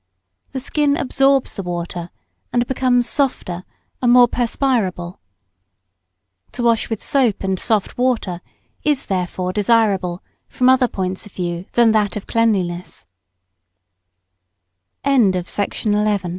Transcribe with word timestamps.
The 0.53 0.59
skin 0.59 0.97
absorbs 0.97 1.53
the 1.53 1.61
water 1.61 2.09
and 2.51 2.65
becomes 2.65 3.07
softer 3.07 3.63
and 4.01 4.11
more 4.11 4.27
perspirable. 4.27 5.19
To 6.53 6.63
wash 6.63 6.89
with 6.89 7.03
soap 7.03 7.43
and 7.43 7.59
soft 7.59 7.99
water 7.99 8.41
is, 8.83 9.05
therefore, 9.05 9.53
desirable 9.53 10.23
from 10.49 10.69
other 10.69 10.87
points 10.87 11.27
of 11.27 11.33
view 11.33 11.65
than 11.73 11.91
that 11.91 12.17
o 12.17 12.29